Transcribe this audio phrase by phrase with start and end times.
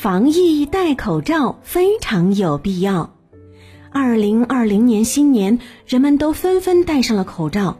[0.00, 3.16] 防疫戴口罩非常有必要。
[3.90, 5.58] 二零二零年新年，
[5.88, 7.78] 人们都纷纷戴上了口罩。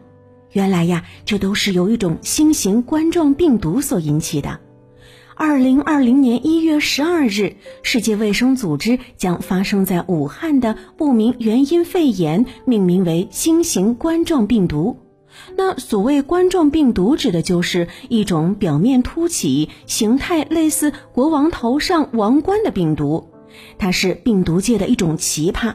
[0.51, 4.59] 原来呀，这都是由一种新型冠状病毒所引起的。
[5.37, 7.55] 二零二零年一月十二日，
[7.85, 14.97] 世界卫生组织将发生在武汉的不明原因肺炎命名为新型冠状病毒。
[15.57, 23.31] 那所谓冠状病毒，指的就是一种表面凸起、形态类似国王头上王冠的病毒。
[23.79, 25.75] 它是病毒界的一种奇葩，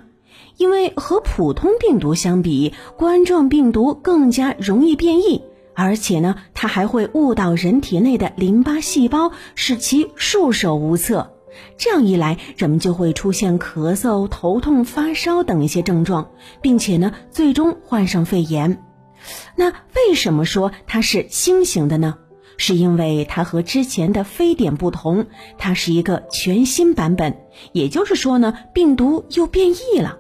[0.58, 5.41] 因为和普通病毒相比，冠状病毒更加容易变异。
[5.75, 11.31] 而且呢，它还会误导人体内的淋巴细胞，使其束手无策。
[11.77, 16.30] 这样一来，人们就会出现咳嗽、头痛、发烧等一些症状，
[16.61, 18.84] 并且呢，最终患上肺炎。
[19.55, 22.17] 那为什么说它是新型的呢？
[22.57, 25.25] 是因为它和之前的非典不同，
[25.57, 27.38] 它是一个全新版本。
[27.72, 30.19] 也就是说呢，病毒又变异了。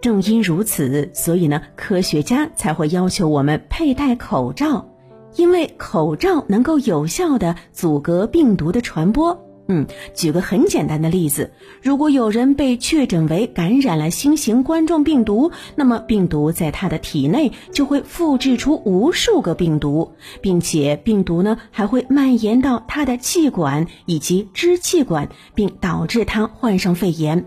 [0.00, 4.88] 正因如此，所以呢，科学家才会要求我们佩戴口罩，
[5.36, 9.47] 因为口罩能够有效的阻隔病毒的传播。
[9.70, 11.52] 嗯，举个很简单的例子，
[11.82, 27.44] 如果有人被确诊为感染了新型冠状病毒，那么病毒在他的体内就会复制出无数个病毒，并且病毒呢还会蔓延到他的气管以及支气管，并导致他患上肺炎。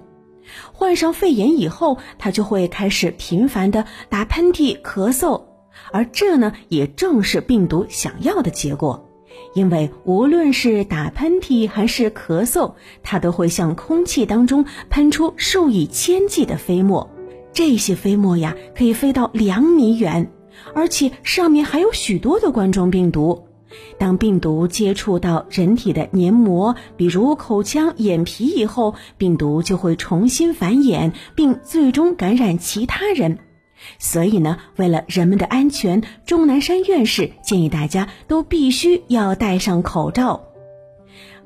[0.74, 5.46] 患上肺炎以后，他就会开始频繁的打喷嚏、咳嗽，
[5.92, 9.11] 而这呢，也正是病毒想要的结果。
[9.54, 17.10] 因为无论是打喷嚏还是咳嗽，它都会向空气当中喷出数以千计的飞沫，
[17.54, 20.32] 这些飞沫呀，可以飞到两米远，
[20.74, 23.48] 而且上面还有许多的冠状病毒。
[23.98, 33.38] 当病毒接触到人体的黏膜，比如口腔、眼皮以后，病毒就会重新繁衍，并最终感染其他人。
[34.00, 40.44] 所以呢，为了人们的安全，钟南山院士建议大家都必须要戴上口罩。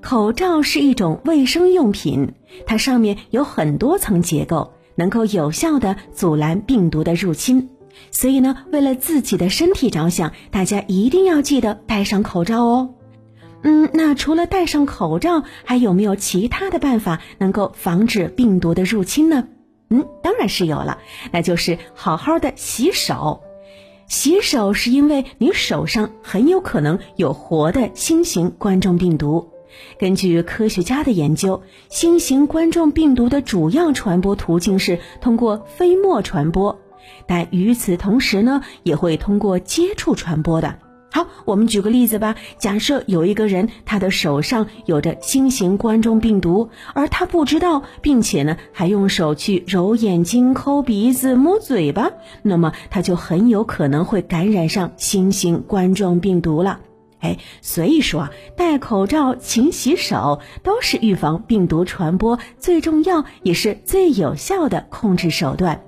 [0.01, 2.33] 口罩是一种卫生用品，
[2.67, 7.69] 它上面有很多层结构，能够有效的阻拦病毒的入侵。
[8.11, 12.93] 所以呢，为了自己的身体着想，大家一定要记得戴上口罩哦。
[13.63, 19.47] 嗯，那除了戴上口罩，还有没有其他的办法能够防止病毒的入侵呢？
[19.89, 20.97] 嗯，当然是有了，
[21.31, 23.41] 那就是好好的洗手。
[24.07, 29.49] 洗手是因为你手上很有可能有活的新型冠状病毒。
[29.99, 36.79] 根据科学家的研究，新型冠状病毒的主要传播途径是通过飞沫传播。
[37.27, 40.79] 但与此同时呢，也会通过接触传播的。
[41.15, 42.35] 好，我们举个例子吧。
[42.57, 52.11] 假设有一个人，他的手上有着新型冠状病毒，而他不知道，并且呢，还用手去揉眼睛、抠鼻子、摸嘴巴，
[52.41, 56.81] 那么他就很有可能会感染上新型冠状病毒了。
[57.21, 65.81] 哎，所以说啊，戴口罩、勤洗手都是预防病毒传播最重要也是最有效的控制手段。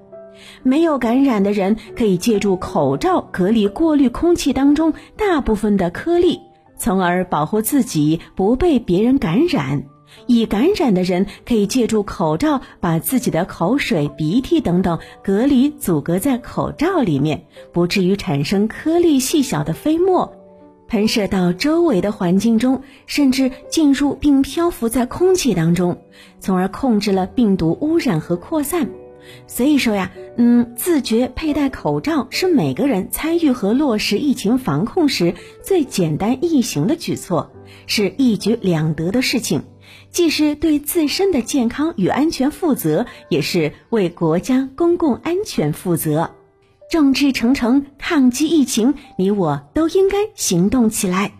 [0.63, 6.39] 没有感染的人可以借助口罩隔离过滤空气当中大部分的颗粒，
[6.77, 9.83] 从而保护自己不被别人感染。
[10.25, 17.43] 已感染的人可以借助口罩把自己的口水、鼻涕等等隔离阻隔在口罩里面，
[17.73, 20.33] 不至于产生颗粒细小的飞沫，
[20.87, 25.97] 喷射到周围的环境中，甚至进入并漂浮在空气当中，
[26.39, 28.89] 从而控制了病毒污染和扩散。
[29.47, 35.33] 所以说呀，嗯，自觉佩戴口罩是每个人参与和落实疫情防控时
[35.63, 37.51] 最简单易行的举措，
[37.85, 39.63] 是一举两得的事情，
[40.09, 46.31] 既是对自身的健康与安全负责，也是为国家公共安全负责。
[46.89, 51.33] 众志成城抗击疫情，你我都应该行动起来。